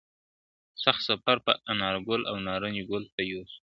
تخت 0.83 1.01
سفر 1.09 1.37
به 1.45 1.53
انارګل 1.71 2.21
او 2.29 2.35
نارنج 2.47 2.77
ګل 2.89 3.03
ته 3.13 3.21
یوسو!. 3.31 3.57